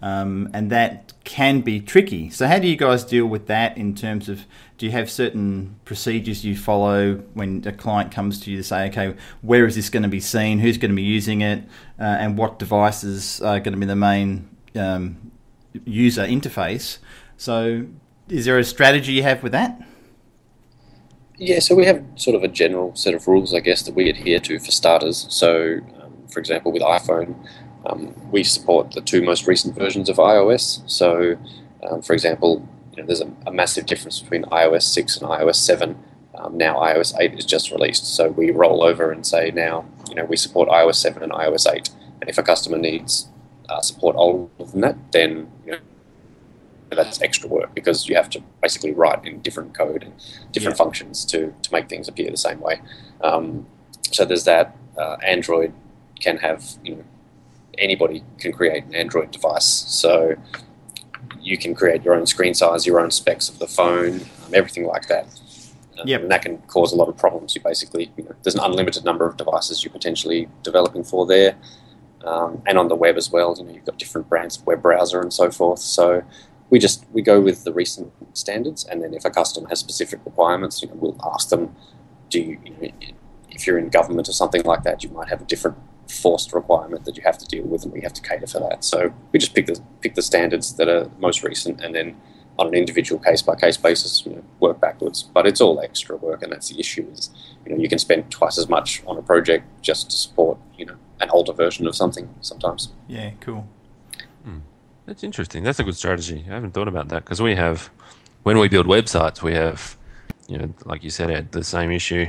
[0.01, 2.29] Um, and that can be tricky.
[2.29, 4.45] So, how do you guys deal with that in terms of
[4.77, 8.87] do you have certain procedures you follow when a client comes to you to say,
[8.89, 10.59] okay, where is this going to be seen?
[10.59, 11.63] Who's going to be using it?
[11.99, 15.31] Uh, and what devices are going to be the main um,
[15.83, 16.99] user interface?
[17.37, 17.87] So,
[18.29, 19.81] is there a strategy you have with that?
[21.39, 24.09] Yeah, so we have sort of a general set of rules, I guess, that we
[24.09, 25.27] adhere to for starters.
[25.29, 27.35] So, um, for example, with iPhone,
[27.85, 30.81] um, we support the two most recent versions of iOS.
[30.89, 31.37] So,
[31.83, 35.55] um, for example, you know, there's a, a, massive difference between iOS 6 and iOS
[35.57, 35.95] 7.
[36.33, 40.15] Um, now iOS 8 is just released, so we roll over and say now, you
[40.15, 41.89] know, we support iOS 7 and iOS 8.
[42.21, 43.27] And if a customer needs
[43.69, 45.79] uh, support older than that, then you know,
[46.95, 50.13] that's extra work because you have to basically write in different code and
[50.51, 50.83] different yeah.
[50.83, 52.81] functions to, to make things appear the same way.
[53.21, 53.65] Um,
[54.11, 54.75] so there's that.
[54.97, 55.73] Uh, Android
[56.19, 57.03] can have, you know,
[57.77, 59.65] anybody can create an Android device.
[59.65, 60.35] So
[61.41, 64.85] you can create your own screen size, your own specs of the phone, um, everything
[64.85, 65.27] like that.
[65.99, 66.21] Um, yep.
[66.21, 67.55] And that can cause a lot of problems.
[67.55, 71.55] You basically, you know, there's an unlimited number of devices you're potentially developing for there.
[72.25, 74.81] Um, and on the web as well, you know, you've got different brands of web
[74.81, 75.79] browser and so forth.
[75.79, 76.23] So
[76.69, 80.19] we just we go with the recent standards, and then if a customer has specific
[80.25, 81.75] requirements, you know, we'll ask them,
[82.29, 82.89] do you, you know,
[83.49, 85.77] if you're in government or something like that, you might have a different
[86.09, 88.83] forced requirement that you have to deal with, and we have to cater for that.
[88.83, 92.17] So we just pick the pick the standards that are most recent, and then
[92.59, 95.23] on an individual case by case basis, you know, work backwards.
[95.23, 97.07] But it's all extra work, and that's the issue.
[97.11, 97.29] Is
[97.65, 100.85] you know you can spend twice as much on a project just to support you
[100.85, 102.93] know an older version of something sometimes.
[103.07, 103.67] Yeah, cool.
[105.07, 105.63] That's interesting.
[105.63, 106.45] That's a good strategy.
[106.47, 107.89] I haven't thought about that because we have,
[108.43, 109.97] when we build websites, we have,
[110.47, 112.27] you know, like you said, Ed, the same issue.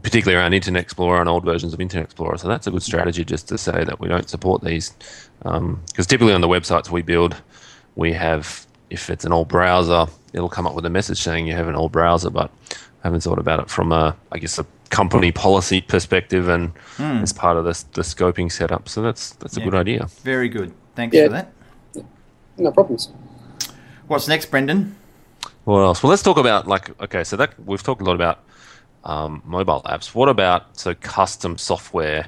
[0.00, 2.38] particularly around Internet Explorer and old versions of Internet Explorer.
[2.38, 4.94] So that's a good strategy just to say that we don't support these.
[5.38, 7.36] Because um, typically on the websites we build,
[7.94, 11.54] we have, if it's an old browser, it'll come up with a message saying you
[11.54, 14.66] have an old browser, but I haven't thought about it from a, I guess, a
[14.88, 17.22] company policy perspective and mm.
[17.22, 18.88] as part of the, the scoping setup.
[18.88, 19.64] So that's that's a yeah.
[19.64, 20.06] good idea.
[20.22, 20.72] Very good.
[20.94, 21.24] Thanks yeah.
[21.24, 21.52] for that.
[22.58, 23.10] No problems.
[24.06, 24.96] What's next, Brendan?
[25.64, 26.02] What else?
[26.02, 28.44] Well, let's talk about like okay, so that we've talked a lot about
[29.04, 30.14] um, mobile apps.
[30.14, 32.26] What about so custom software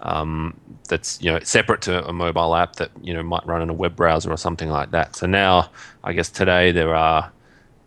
[0.00, 3.70] um, that's you know separate to a mobile app that you know might run in
[3.70, 5.16] a web browser or something like that?
[5.16, 5.70] So now,
[6.04, 7.32] I guess today there are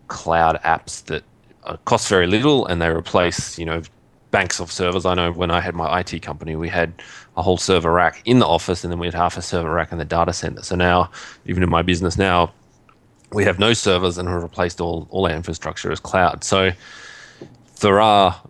[0.07, 1.23] cloud apps that
[1.85, 3.81] cost very little and they replace you know
[4.31, 5.05] banks of servers.
[5.05, 6.93] I know when I had my IT company, we had
[7.35, 9.91] a whole server rack in the office, and then we had half a server rack
[9.91, 10.63] in the data center.
[10.63, 11.11] So now,
[11.45, 12.51] even in my business now,
[13.31, 16.43] we have no servers and have replaced all all our infrastructure as cloud.
[16.43, 16.71] So
[17.81, 18.41] there are,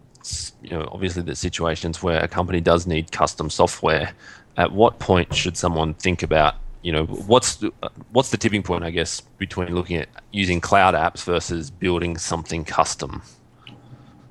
[0.62, 4.14] you know, obviously the situations where a company does need custom software.
[4.58, 7.64] At what point should someone think about, you know, what's
[8.12, 12.66] what's the tipping point, I guess, between looking at using cloud apps versus building something
[12.66, 13.22] custom?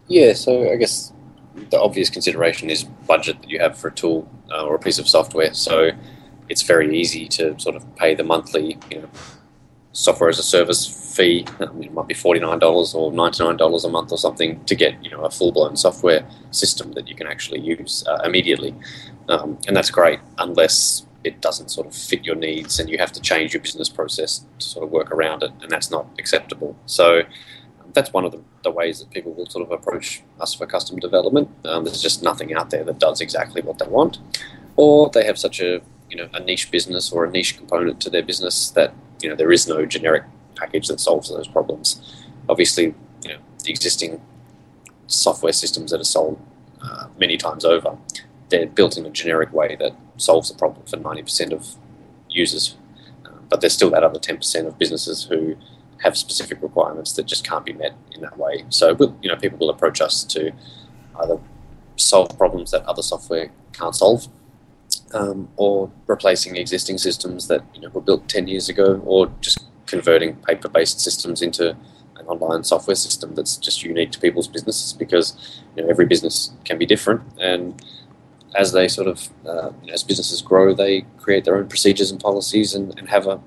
[0.08, 1.12] Yeah, so I guess
[1.70, 4.98] the obvious consideration is budget that you have for a tool uh, or a piece
[4.98, 5.54] of software.
[5.54, 5.90] So
[6.48, 9.08] it's very easy to sort of pay the monthly, you know,
[9.92, 11.44] software as a service fee.
[11.60, 14.74] It might be forty nine dollars or ninety nine dollars a month or something to
[14.74, 18.74] get you know a full blown software system that you can actually use uh, immediately,
[19.28, 23.10] um, and that's great unless it doesn't sort of fit your needs and you have
[23.10, 26.76] to change your business process to sort of work around it, and that's not acceptable.
[26.86, 27.22] So
[27.98, 31.00] that's one of the, the, ways that people will sort of approach us for custom
[31.00, 31.50] development.
[31.64, 34.18] Um, there's just nothing out there that does exactly what they want,
[34.76, 38.08] or they have such a you know a niche business or a niche component to
[38.08, 40.22] their business that you know there is no generic
[40.54, 41.88] package that solves those problems.
[42.48, 44.20] Obviously, you know the existing
[45.08, 46.40] software systems that are sold
[46.80, 47.98] uh, many times over,
[48.50, 51.74] they're built in a generic way that solves the problem for 90% of
[52.28, 52.76] users.
[53.26, 55.56] Uh, but there's still that other 10% of businesses who
[56.02, 58.64] have specific requirements that just can't be met in that way.
[58.68, 60.52] So, you know, people will approach us to
[61.20, 61.38] either
[61.96, 64.28] solve problems that other software can't solve,
[65.12, 69.58] um, or replacing existing systems that you know were built ten years ago, or just
[69.86, 75.62] converting paper-based systems into an online software system that's just unique to people's businesses because
[75.74, 77.82] you know every business can be different and
[78.54, 82.74] as they sort of uh, as businesses grow they create their own procedures and policies
[82.74, 83.40] and, and have a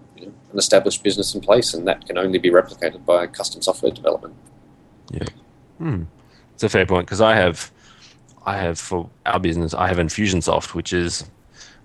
[0.52, 4.36] an established business in place, and that can only be replicated by custom software development.
[5.12, 5.28] Yeah,
[5.78, 6.04] hmm.
[6.54, 7.72] it's a fair point because I have,
[8.46, 11.30] I have for our business, I have Infusionsoft, which is,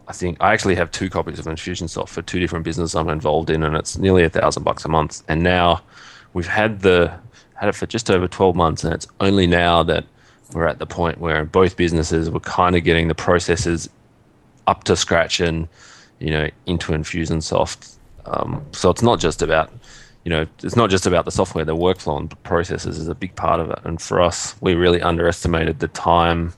[0.08, 3.50] I think I actually have two copies of Infusionsoft for two different businesses I'm involved
[3.50, 5.22] in, and it's nearly a thousand bucks a month.
[5.28, 5.82] And now
[6.32, 7.12] we've had the
[7.54, 10.04] had it for just over 12 months, and it's only now that
[10.52, 13.88] we're at the point where both businesses were kind of getting the processes
[14.66, 15.68] up to scratch and
[16.18, 17.95] you know into Infusionsoft
[18.26, 19.70] um, so it's not just about,
[20.24, 21.64] you know, it's not just about the software.
[21.64, 23.78] The workflow and processes is a big part of it.
[23.84, 26.52] And for us, we really underestimated the time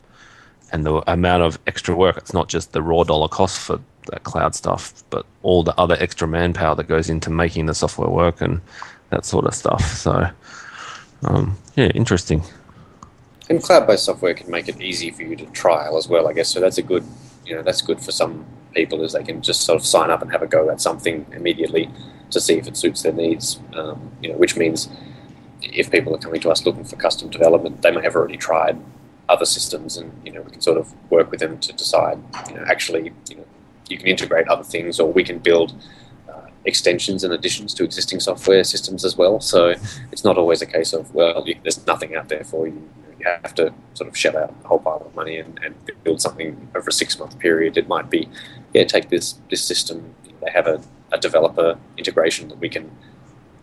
[0.72, 2.16] and the amount of extra work.
[2.16, 5.96] It's not just the raw dollar cost for that cloud stuff, but all the other
[6.00, 8.60] extra manpower that goes into making the software work and
[9.10, 9.82] that sort of stuff.
[9.96, 10.28] So,
[11.24, 12.42] um, yeah, interesting.
[13.50, 16.48] And cloud-based software can make it easy for you to trial as well, I guess.
[16.48, 17.04] So that's a good,
[17.48, 20.20] you know, that's good for some people is they can just sort of sign up
[20.20, 21.90] and have a go at something immediately
[22.30, 23.58] to see if it suits their needs.
[23.74, 24.88] Um, you know, which means
[25.62, 28.78] if people are coming to us looking for custom development, they may have already tried
[29.28, 32.18] other systems, and you know we can sort of work with them to decide.
[32.48, 33.46] You know, actually, you know,
[33.88, 35.72] you can integrate other things, or we can build
[36.64, 39.40] extensions and additions to existing software systems as well.
[39.40, 39.74] So
[40.12, 43.26] it's not always a case of well, you, there's nothing out there for you you
[43.26, 46.68] have to sort of shell out a whole pile of money and, and build something
[46.74, 47.76] over a six month period.
[47.76, 48.28] It might be,
[48.74, 50.14] yeah, take this this system.
[50.40, 50.80] They have a,
[51.12, 52.90] a developer integration that we can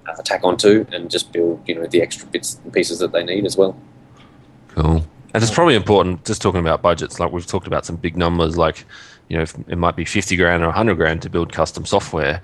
[0.07, 3.23] uh, tack onto and just build, you know, the extra bits and pieces that they
[3.23, 3.77] need as well.
[4.69, 5.05] Cool.
[5.33, 8.57] And it's probably important, just talking about budgets, like we've talked about some big numbers,
[8.57, 8.85] like,
[9.27, 12.41] you know, it might be 50 grand or 100 grand to build custom software.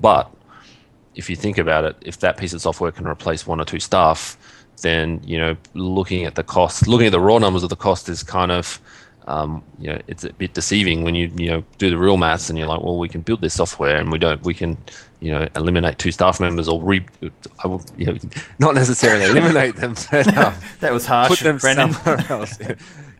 [0.00, 0.30] But
[1.14, 3.80] if you think about it, if that piece of software can replace one or two
[3.80, 4.36] staff,
[4.82, 8.08] then you know looking at the cost, looking at the raw numbers of the cost
[8.08, 8.80] is kind of
[9.26, 12.50] um, you know it's a bit deceiving when you you know do the real maths
[12.50, 14.76] and you're like, well, we can build this software and we don't we can
[15.20, 17.04] you know eliminate two staff members or re
[17.62, 18.18] I will, you know
[18.58, 19.94] not necessarily eliminate them.
[20.10, 21.92] But, um, that was harsh, put them Brendan.
[21.92, 22.58] somewhere else.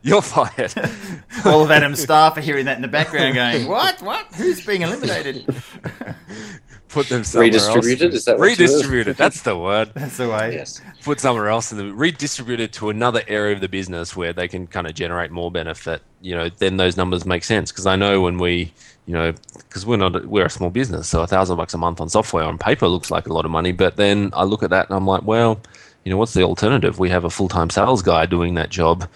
[0.05, 0.75] You're fired.
[1.47, 4.03] All of Adam's staff are hearing that in the background, going, "What?
[4.03, 4.27] What?
[4.35, 5.47] Who's being eliminated?"
[6.89, 8.15] put them somewhere Redistributed, else.
[8.15, 9.17] is that redistributed?
[9.17, 9.93] That's the word.
[9.95, 10.55] That's the way.
[10.55, 10.81] Yes.
[11.03, 14.47] Put somewhere else and then redistribute it to another area of the business where they
[14.47, 16.03] can kind of generate more benefit.
[16.21, 18.73] You know, then those numbers make sense because I know when we,
[19.07, 22.01] you know, because we're not we're a small business, so a thousand bucks a month
[22.01, 24.71] on software on paper looks like a lot of money, but then I look at
[24.71, 25.61] that and I'm like, well,
[26.05, 26.99] you know, what's the alternative?
[26.99, 29.09] We have a full time sales guy doing that job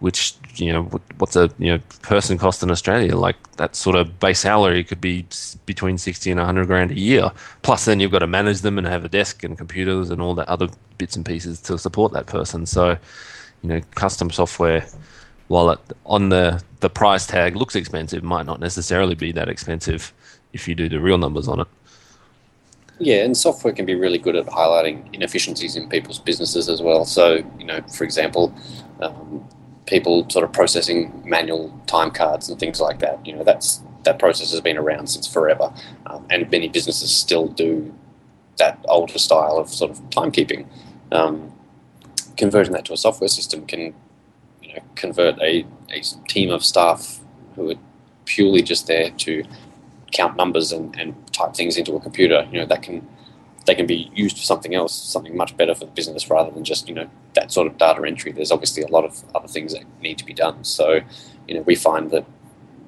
[0.00, 0.82] which you know
[1.18, 3.16] what's a you know person cost in Australia?
[3.16, 5.26] Like that sort of base salary could be
[5.64, 7.30] between 60 and 100 grand a year.
[7.62, 10.34] Plus then you've got to manage them and have a desk and computers and all
[10.34, 12.66] the other bits and pieces to support that person.
[12.66, 12.96] So
[13.62, 14.86] you know custom software
[15.48, 20.12] while it on the the price tag looks expensive might not necessarily be that expensive
[20.52, 21.66] if you do the real numbers on it.
[22.98, 27.04] Yeah, and software can be really good at highlighting inefficiencies in people's businesses as well.
[27.04, 28.54] So, you know, for example,
[29.00, 29.46] um,
[29.86, 33.24] people sort of processing manual time cards and things like that.
[33.26, 35.72] You know, that's that process has been around since forever,
[36.06, 37.94] um, and many businesses still do
[38.58, 40.66] that older style of sort of timekeeping.
[41.12, 41.52] Um,
[42.36, 43.94] converting that to a software system can,
[44.62, 47.20] you know, convert a, a team of staff
[47.54, 47.76] who are
[48.26, 49.44] purely just there to
[50.12, 53.06] count numbers and, and type things into a computer, you know, that can
[53.66, 56.64] they can be used for something else, something much better for the business rather than
[56.64, 58.32] just, you know, that sort of data entry.
[58.32, 60.62] There's obviously a lot of other things that need to be done.
[60.64, 61.00] So,
[61.48, 62.24] you know, we find that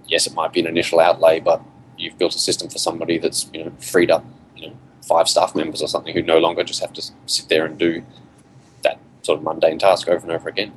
[0.07, 1.63] yes, it might be an initial outlay, but
[1.97, 4.25] you've built a system for somebody that's, you know, freed up,
[4.57, 7.67] you know, five staff members or something who no longer just have to sit there
[7.67, 8.05] and do
[8.83, 10.73] that sort of mundane task over and over again.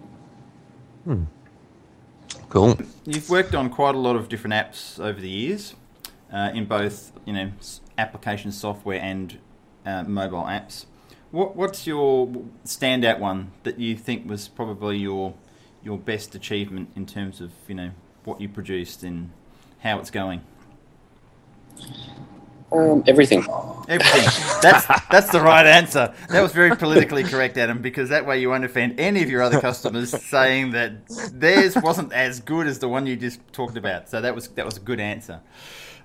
[2.49, 5.73] cool You've worked on quite a lot of different apps over the years,
[6.31, 7.51] uh, in both you know
[7.97, 9.37] application software and
[9.85, 10.85] uh, mobile apps.
[11.31, 12.27] What what's your
[12.65, 15.33] standout one that you think was probably your
[15.83, 17.91] your best achievement in terms of you know
[18.25, 19.31] what you produced and
[19.79, 20.41] how it's going?
[22.71, 23.45] Um, everything.
[23.89, 24.23] Everything.
[24.61, 26.13] That's that's the right answer.
[26.29, 29.41] That was very politically correct, Adam, because that way you won't offend any of your
[29.41, 30.93] other customers saying that
[31.33, 34.09] theirs wasn't as good as the one you just talked about.
[34.09, 35.41] So that was that was a good answer.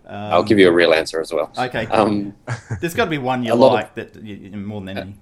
[0.07, 1.51] Um, I'll give you a real answer as well.
[1.59, 1.87] Okay.
[1.87, 1.97] Cool.
[1.97, 2.37] Um,
[2.81, 5.15] There's got to be one you lot of- like that you, more than any.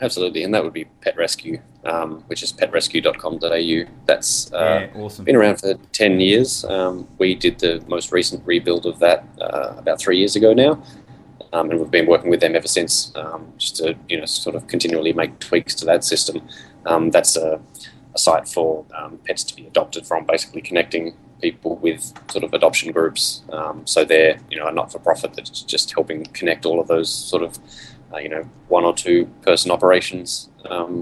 [0.00, 3.92] Absolutely, and that would be Pet Rescue, um, which is petrescue.com.au.
[4.06, 5.24] That's uh, yeah, awesome.
[5.24, 6.64] been around for 10 years.
[6.64, 10.82] Um, we did the most recent rebuild of that uh, about three years ago now,
[11.52, 14.56] um, and we've been working with them ever since, um, just to you know sort
[14.56, 16.42] of continually make tweaks to that system.
[16.86, 17.60] Um, that's a,
[18.14, 22.02] a site for um, pets to be adopted from, basically connecting people with
[22.34, 23.22] sort of adoption groups.
[23.58, 27.42] Um, so they're you know a not-for-profit that's just helping connect all of those sort
[27.48, 27.52] of
[28.12, 28.42] uh, you know
[28.76, 30.92] one or two person operations um,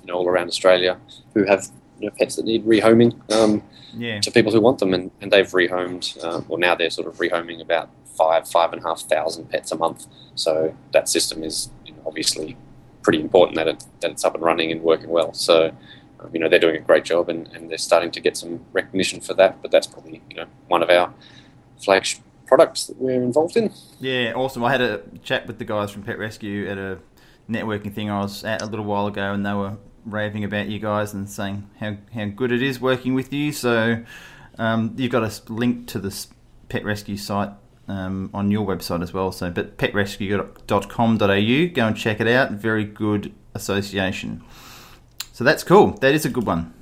[0.00, 0.92] you know all around Australia
[1.34, 1.62] who have
[2.00, 3.52] you know, pets that need rehoming um,
[4.06, 4.20] Yeah.
[4.20, 6.04] to people who want them, and, and they've rehomed.
[6.24, 7.88] Um, well, now they're sort of rehoming about
[8.20, 10.00] five, five and a half thousand pets a month.
[10.44, 10.52] So
[10.94, 12.56] that system is you know, obviously
[13.04, 15.32] pretty important that it that it's up and running and working well.
[15.32, 15.72] So
[16.32, 19.20] you know they're doing a great job, and, and they're starting to get some recognition
[19.20, 19.62] for that.
[19.62, 21.12] But that's probably you know one of our
[21.82, 23.72] flagship products that we're involved in.
[24.00, 24.64] Yeah, awesome.
[24.64, 26.98] I had a chat with the guys from Pet Rescue at a
[27.48, 30.78] networking thing I was at a little while ago, and they were raving about you
[30.78, 33.52] guys and saying how, how good it is working with you.
[33.52, 34.02] So
[34.58, 36.28] um, you've got a link to this
[36.68, 37.50] Pet Rescue site
[37.86, 39.32] um, on your website as well.
[39.32, 42.52] So, but petrescue.com.au, go and check it out.
[42.52, 44.42] Very good association.
[45.38, 45.92] So that's cool.
[46.00, 46.74] That is a good one.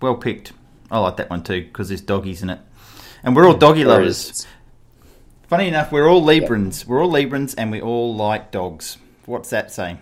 [0.00, 0.52] Well picked.
[0.88, 2.60] I like that one too because there's doggies in it,
[3.24, 4.46] and we're all doggy lovers.
[5.48, 6.86] Funny enough, we're all Librans.
[6.86, 8.98] We're all Librans, and we all like dogs.
[9.26, 9.98] What's that saying?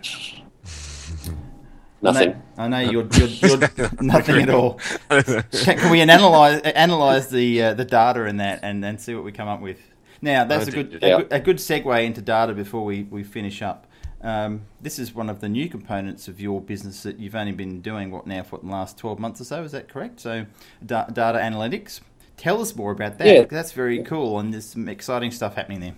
[2.03, 2.43] Nothing.
[2.59, 4.79] I know, I know you're, you're, you're nothing at all.
[5.09, 9.25] Can, can we analyze analyze the uh, the data in that and, and see what
[9.25, 9.79] we come up with?
[10.21, 11.17] Now that's I a did, good, yeah.
[11.17, 13.87] a good a good segue into data before we, we finish up.
[14.23, 17.81] Um, this is one of the new components of your business that you've only been
[17.81, 19.63] doing what now for the last twelve months or so.
[19.65, 20.21] Is that correct?
[20.21, 20.47] So
[20.85, 22.01] da- data analytics.
[22.37, 23.27] Tell us more about that.
[23.27, 23.45] Yeah.
[23.45, 25.95] That's very cool, and there's some exciting stuff happening there.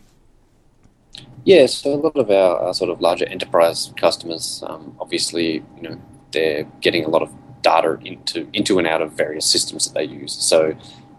[1.44, 5.82] Yeah, so a lot of our, our sort of larger enterprise customers, um, obviously, you
[5.82, 6.00] know,
[6.32, 7.30] they're getting a lot of
[7.62, 10.32] data into into and out of various systems that they use.
[10.32, 10.74] So,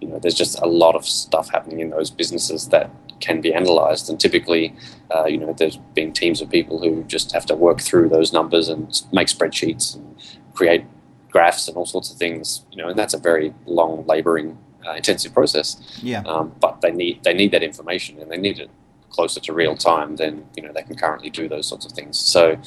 [0.06, 2.90] you know, there's just a lot of stuff happening in those businesses that
[3.20, 4.08] can be analyzed.
[4.10, 4.76] And typically,
[5.16, 8.32] uh, you know, there's been teams of people who just have to work through those
[8.32, 10.16] numbers and make spreadsheets and
[10.54, 10.84] create
[11.32, 12.66] graphs and all sorts of things.
[12.72, 16.22] You know, and that's a very long, laboring, uh, intensive process Yeah.
[16.28, 18.70] um, but they need they need that information and they need it
[19.10, 22.20] closer to real time than you know they can currently do those sorts of things.
[22.20, 22.58] So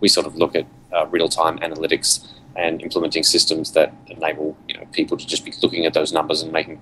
[0.00, 2.26] we sort of look at uh, real time analytics
[2.56, 6.42] and implementing systems that enable you know people to just be looking at those numbers
[6.42, 6.80] and making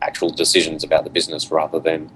[0.00, 2.10] actual decisions about the business rather than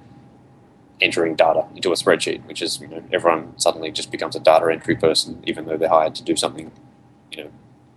[1.01, 4.67] entering data into a spreadsheet, which is you know, everyone suddenly just becomes a data
[4.73, 6.73] entry person, even though they're hired to do something,
[7.31, 7.51] you know,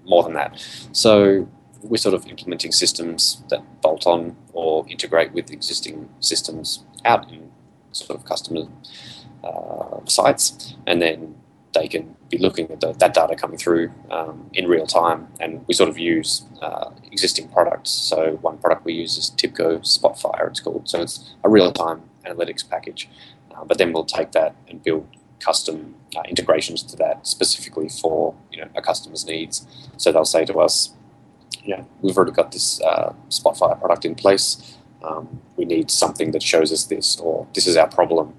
[0.06, 0.60] more than that.
[0.92, 1.48] So
[1.82, 7.52] we're sort of implementing systems that bolt on or integrate with existing systems out in
[7.92, 8.68] sort of customer
[9.44, 11.36] uh, sites, and then
[11.80, 15.28] they can be looking at the, that data coming through um, in real time.
[15.40, 17.90] And we sort of use uh, existing products.
[17.90, 20.90] So one product we use is TIBCO Spotfire, it's called.
[20.90, 23.08] So it's a real time analytics package.
[23.52, 25.08] Uh, but then we'll take that and build
[25.40, 29.66] custom uh, integrations to that specifically for you know a customer's needs.
[29.98, 30.94] So they'll say to us,
[31.64, 34.78] "Yeah, we've already got this uh, Spotfire product in place.
[35.02, 38.34] Um, we need something that shows us this, or this is our problem.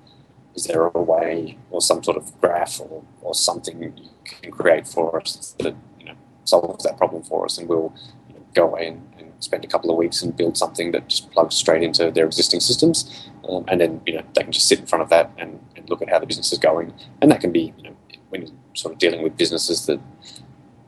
[0.55, 3.93] Is there a way, or some sort of graph, or, or something you
[4.25, 7.95] can create for us that you know solves that problem for us?" And we'll
[8.29, 11.09] you know, go away and, and spend a couple of weeks and build something that
[11.09, 14.69] just plugs straight into their existing systems um, and then you know they can just
[14.69, 16.95] sit in front of that and, and, look at how the business is going.
[17.21, 17.97] And that can be you know
[18.29, 20.01] when you're sort of dealing with businesses that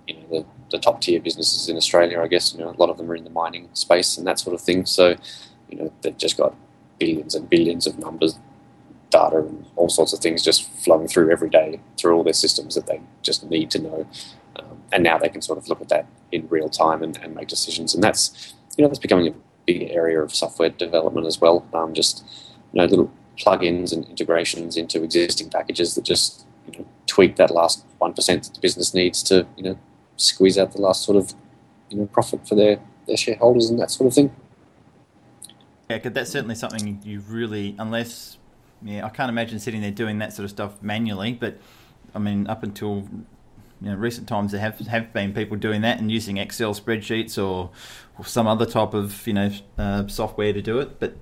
[0.07, 2.91] you know the, the top tier businesses in Australia, I guess you know a lot
[2.91, 4.87] of them are in the mining space and that sort of thing.
[4.87, 5.17] So
[5.69, 6.55] you know they've just got
[6.99, 8.39] billions and billions of numbers,
[9.13, 12.75] data, and all sorts of things just flowing through every day through all their systems
[12.75, 14.07] that they just need to know.
[14.57, 17.35] Um, and now they can sort of look at that in real time and, and
[17.35, 17.95] make decisions.
[17.95, 19.35] And that's you know that's becoming a
[19.67, 21.67] big area of software development as well.
[21.73, 22.25] Um, just
[22.73, 27.51] you know little plugins and integrations into existing packages that just you know, tweak that
[27.51, 29.79] last one percent that the business needs to you know
[30.17, 31.35] squeeze out the last sort of
[31.91, 34.35] you know profit for their their shareholders and that sort of thing.
[35.91, 38.39] Yeah, that's certainly something you really, unless
[38.85, 41.33] yeah, I can't imagine sitting there doing that sort of stuff manually.
[41.33, 41.59] But
[42.15, 43.09] I mean, up until
[43.81, 47.37] you know, recent times there have have been people doing that and using Excel spreadsheets
[47.37, 47.71] or,
[48.19, 51.01] or some other type of you know uh, software to do it.
[51.01, 51.17] But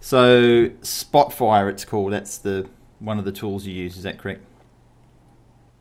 [0.00, 2.12] so Spotfire, it's called.
[2.12, 2.68] That's the
[2.98, 3.96] one of the tools you use.
[3.96, 4.42] Is that correct?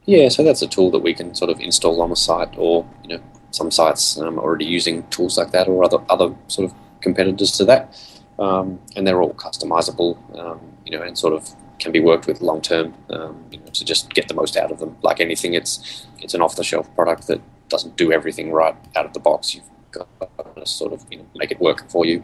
[0.06, 2.88] Yeah, so that's a tool that we can sort of install on a site, or
[3.04, 6.70] you know, some sites um, are already using tools like that, or other other sort
[6.70, 7.96] of competitors to that,
[8.40, 12.42] um, and they're all customizable, um, you know, and sort of can be worked with
[12.42, 14.96] long term, um, you know, to just get the most out of them.
[15.02, 19.06] Like anything, it's it's an off the shelf product that doesn't do everything right out
[19.06, 19.56] of the box.
[19.56, 20.08] You've got
[20.56, 22.24] to sort of you know, make it work for you.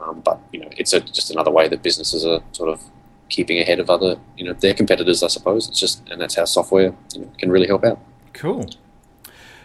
[0.00, 2.82] Um, but you know, it's a, just another way that businesses are sort of
[3.28, 5.68] keeping ahead of other you know their competitors, I suppose.
[5.68, 8.00] It's just and that's how software you know, can really help out.
[8.32, 8.68] Cool.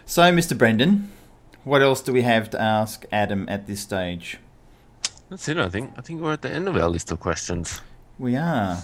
[0.06, 0.56] So, Mr.
[0.56, 1.10] Brendan,
[1.64, 4.38] what else do we have to ask Adam at this stage?
[5.34, 5.56] That's it.
[5.58, 5.94] I think.
[5.96, 7.80] I think we're at the end of our list of questions.
[8.20, 8.80] We are.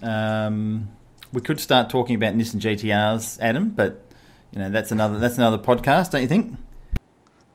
[0.00, 0.90] Um,
[1.32, 4.00] we could start talking about Nissan GTRs, Adam, but
[4.52, 6.56] you know that's another that's another podcast, don't you think?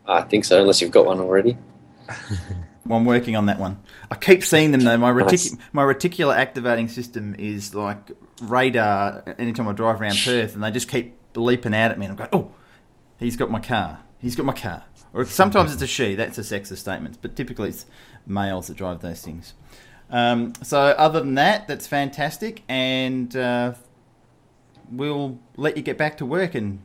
[0.05, 1.57] I think so, unless you've got one already.
[2.86, 3.82] well, I'm working on that one.
[4.11, 4.97] I keep seeing them though.
[4.97, 8.11] My retic- my reticular activating system is like
[8.41, 9.23] radar.
[9.38, 12.17] Anytime I drive around Perth, and they just keep leaping out at me, and I'm
[12.17, 12.51] going, "Oh,
[13.19, 13.99] he's got my car.
[14.19, 14.84] He's got my car."
[15.14, 16.16] Or sometimes it's a she.
[16.16, 17.86] That's a sexist statement, but typically it's
[18.26, 19.53] males that drive those things.
[20.10, 23.74] Um, so other than that, that's fantastic, and uh,
[24.91, 26.80] we'll let you get back to work and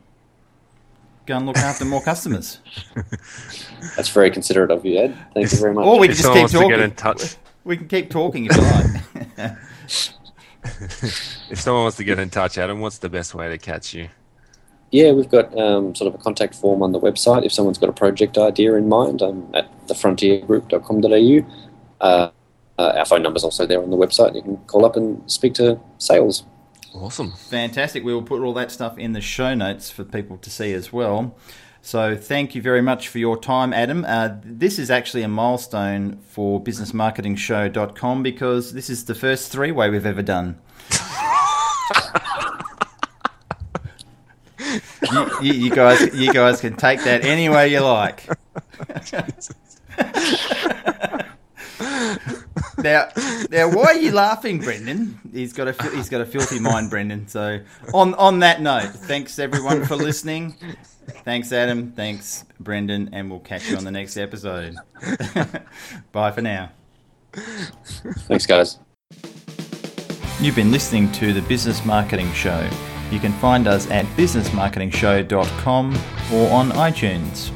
[1.25, 2.59] go and look after more customers.
[3.95, 5.17] That's very considerate of you, Ed.
[5.33, 5.85] Thank you very much.
[5.85, 6.69] Or we can just keep talking.
[6.69, 7.37] get in touch.
[7.63, 9.57] We can keep talking if you like.
[11.49, 14.09] if someone wants to get in touch, Adam, what's the best way to catch you?
[14.91, 17.45] Yeah, we've got um, sort of a contact form on the website.
[17.45, 21.45] If someone's got a project idea in mind, um, at thefrontiergroup.com.au.
[22.01, 22.29] Uh,
[22.77, 24.35] uh, our phone number is also there on the website.
[24.35, 26.43] You can call up and speak to sales.
[26.93, 27.31] Awesome.
[27.31, 28.03] Fantastic.
[28.03, 30.93] We will put all that stuff in the show notes for people to see as
[30.93, 31.35] well.
[31.81, 34.05] So thank you very much for your time, Adam.
[34.05, 39.89] Uh, this is actually a milestone for businessmarketingshow.com because this is the first three way
[39.89, 40.59] we've ever done.
[45.11, 48.27] you, you, you, guys, you guys can take that any way you like.
[52.77, 53.09] now,
[53.49, 55.19] now, why are you laughing, Brendan?
[55.31, 57.27] He's got a he's got a filthy mind, Brendan.
[57.27, 57.59] So,
[57.93, 60.55] on on that note, thanks everyone for listening.
[61.23, 61.91] Thanks, Adam.
[61.91, 64.75] Thanks, Brendan, and we'll catch you on the next episode.
[66.11, 66.71] Bye for now.
[67.33, 68.79] Thanks, guys.
[70.39, 72.69] You've been listening to the Business Marketing Show.
[73.11, 75.95] You can find us at businessmarketingshow.com
[76.33, 77.51] or on iTunes.